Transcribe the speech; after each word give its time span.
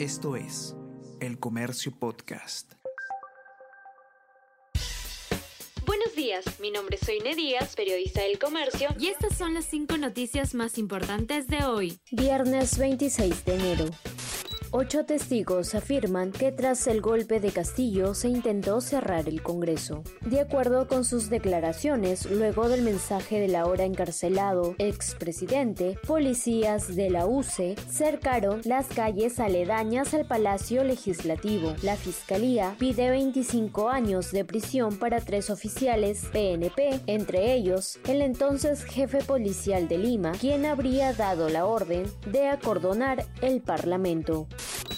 Esto 0.00 0.34
es 0.34 0.74
El 1.20 1.38
Comercio 1.38 1.92
Podcast. 1.92 2.72
Buenos 5.84 6.16
días, 6.16 6.58
mi 6.58 6.70
nombre 6.70 6.96
es 6.98 7.06
Soine 7.06 7.34
Díaz, 7.34 7.76
periodista 7.76 8.22
del 8.22 8.38
comercio, 8.38 8.88
y 8.98 9.08
estas 9.08 9.36
son 9.36 9.52
las 9.52 9.66
cinco 9.66 9.98
noticias 9.98 10.54
más 10.54 10.78
importantes 10.78 11.48
de 11.48 11.64
hoy. 11.64 12.00
Viernes 12.12 12.78
26 12.78 13.44
de 13.44 13.54
enero. 13.54 13.84
Ocho 14.72 15.04
testigos 15.04 15.74
afirman 15.74 16.30
que 16.30 16.52
tras 16.52 16.86
el 16.86 17.00
golpe 17.00 17.40
de 17.40 17.50
Castillo 17.50 18.14
se 18.14 18.28
intentó 18.28 18.80
cerrar 18.80 19.28
el 19.28 19.42
Congreso. 19.42 20.04
De 20.20 20.40
acuerdo 20.40 20.86
con 20.86 21.04
sus 21.04 21.28
declaraciones, 21.28 22.30
luego 22.30 22.68
del 22.68 22.82
mensaje 22.82 23.40
del 23.40 23.56
ahora 23.56 23.82
encarcelado 23.82 24.76
expresidente, 24.78 25.98
policías 26.06 26.94
de 26.94 27.10
la 27.10 27.26
UCE 27.26 27.74
cercaron 27.90 28.60
las 28.62 28.86
calles 28.86 29.40
aledañas 29.40 30.14
al 30.14 30.24
Palacio 30.24 30.84
Legislativo. 30.84 31.74
La 31.82 31.96
Fiscalía 31.96 32.76
pide 32.78 33.10
25 33.10 33.88
años 33.88 34.30
de 34.30 34.44
prisión 34.44 35.00
para 35.00 35.20
tres 35.20 35.50
oficiales 35.50 36.26
PNP, 36.32 37.00
entre 37.08 37.54
ellos 37.54 37.98
el 38.06 38.22
entonces 38.22 38.84
jefe 38.84 39.18
policial 39.24 39.88
de 39.88 39.98
Lima, 39.98 40.30
quien 40.30 40.64
habría 40.64 41.12
dado 41.12 41.48
la 41.48 41.66
orden 41.66 42.04
de 42.30 42.46
acordonar 42.46 43.26
el 43.42 43.60
Parlamento. 43.62 44.46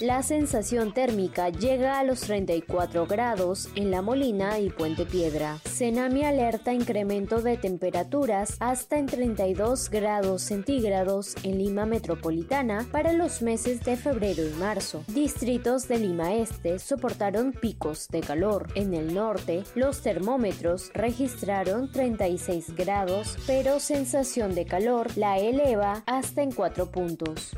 La 0.01 0.23
sensación 0.23 0.93
térmica 0.93 1.49
llega 1.49 1.99
a 1.99 2.03
los 2.03 2.21
34 2.21 3.05
grados 3.05 3.69
en 3.75 3.91
La 3.91 4.01
Molina 4.01 4.59
y 4.59 4.69
Puente 4.69 5.05
Piedra. 5.05 5.59
Senami 5.65 6.25
alerta 6.25 6.73
incremento 6.73 7.41
de 7.41 7.57
temperaturas 7.57 8.57
hasta 8.59 8.97
en 8.97 9.05
32 9.05 9.89
grados 9.89 10.41
centígrados 10.41 11.35
en 11.43 11.59
Lima 11.59 11.85
Metropolitana 11.85 12.85
para 12.91 13.13
los 13.13 13.41
meses 13.41 13.81
de 13.81 13.95
febrero 13.95 14.43
y 14.45 14.51
marzo. 14.59 15.03
Distritos 15.07 15.87
de 15.87 15.99
Lima 15.99 16.33
Este 16.33 16.79
soportaron 16.79 17.53
picos 17.53 18.07
de 18.09 18.21
calor. 18.21 18.67
En 18.75 18.93
el 18.93 19.13
norte, 19.13 19.63
los 19.75 20.01
termómetros 20.01 20.91
registraron 20.93 21.91
36 21.91 22.75
grados, 22.75 23.37
pero 23.45 23.79
sensación 23.79 24.55
de 24.55 24.65
calor 24.65 25.15
la 25.15 25.37
eleva 25.37 26.03
hasta 26.07 26.41
en 26.41 26.51
4 26.51 26.91
puntos 26.91 27.53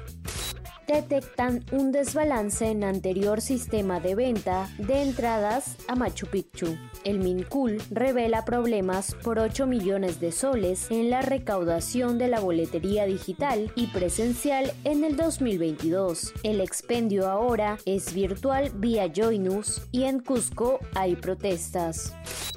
detectan 0.88 1.64
un 1.72 1.91
desbalance 1.91 2.69
en 2.69 2.83
anterior 2.83 3.41
sistema 3.41 4.00
de 4.00 4.16
venta 4.16 4.69
de 4.78 5.02
entradas 5.02 5.78
a 5.88 5.95
Machu 5.95 6.28
Picchu. 6.28 6.78
El 7.03 7.19
Mincul 7.19 7.81
revela 7.91 8.45
problemas 8.45 9.16
por 9.23 9.39
8 9.39 9.67
millones 9.67 10.19
de 10.19 10.31
soles 10.31 10.89
en 10.91 11.09
la 11.09 11.22
recaudación 11.22 12.17
de 12.17 12.28
la 12.28 12.39
boletería 12.39 13.06
digital 13.06 13.72
y 13.75 13.88
presencial 13.88 14.72
en 14.83 15.03
el 15.03 15.16
2022. 15.16 16.33
El 16.44 16.61
expendio 16.61 17.30
ahora 17.30 17.78
es 17.86 18.13
virtual 18.13 18.72
vía 18.75 19.11
Joinus 19.13 19.81
y 19.91 20.03
en 20.03 20.19
Cusco 20.19 20.80
hay 20.94 21.16
protestas 21.16 22.13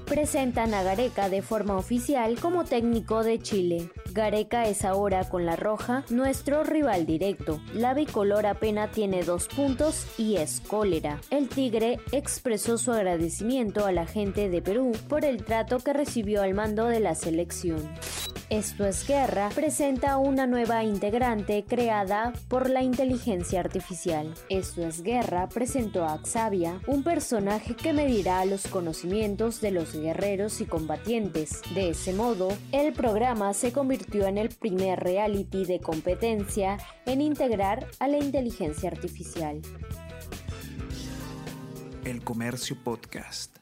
presentan 0.08 0.72
a 0.74 0.82
Gareca 0.82 1.28
de 1.28 1.42
forma 1.42 1.76
oficial 1.76 2.38
como 2.40 2.64
técnico 2.64 3.22
de 3.22 3.38
Chile. 3.38 3.90
Gareca 4.12 4.66
es 4.66 4.84
ahora 4.84 5.28
con 5.28 5.44
la 5.44 5.54
roja 5.54 6.04
nuestro 6.08 6.64
rival 6.64 7.04
directo. 7.04 7.60
La 7.74 7.94
bicolor 7.94 8.46
apenas 8.46 8.90
tiene 8.90 9.22
dos 9.22 9.48
puntos 9.48 10.06
y 10.16 10.36
es 10.36 10.60
cólera. 10.60 11.20
El 11.30 11.48
Tigre 11.48 12.00
expresó 12.12 12.78
su 12.78 12.92
agradecimiento 12.92 13.84
a 13.84 13.92
la 13.92 14.06
gente 14.06 14.48
de 14.48 14.62
Perú 14.62 14.92
por 15.08 15.24
el 15.24 15.44
trato 15.44 15.78
que 15.78 15.92
recibió 15.92 16.42
al 16.42 16.54
mando 16.54 16.86
de 16.86 17.00
la 17.00 17.14
selección. 17.14 17.88
Esto 18.50 18.86
es 18.86 19.06
Guerra 19.06 19.50
presenta 19.54 20.16
una 20.16 20.46
nueva 20.46 20.82
integrante 20.82 21.66
creada 21.68 22.32
por 22.48 22.70
la 22.70 22.82
inteligencia 22.82 23.60
artificial. 23.60 24.32
Esto 24.48 24.86
es 24.86 25.02
Guerra 25.02 25.50
presentó 25.50 26.06
a 26.06 26.18
Xavia, 26.24 26.80
un 26.86 27.02
personaje 27.02 27.76
que 27.76 27.92
medirá 27.92 28.42
los 28.46 28.66
conocimientos 28.66 29.60
de 29.60 29.70
los 29.70 29.94
guerreros 30.00 30.60
y 30.60 30.66
combatientes. 30.66 31.62
De 31.74 31.90
ese 31.90 32.12
modo, 32.12 32.48
el 32.72 32.92
programa 32.92 33.52
se 33.54 33.72
convirtió 33.72 34.26
en 34.26 34.38
el 34.38 34.48
primer 34.48 35.00
reality 35.00 35.64
de 35.64 35.80
competencia 35.80 36.78
en 37.06 37.20
integrar 37.20 37.86
a 37.98 38.08
la 38.08 38.18
inteligencia 38.18 38.90
artificial. 38.90 39.60
El 42.04 42.24
Comercio 42.24 42.76
Podcast. 42.82 43.57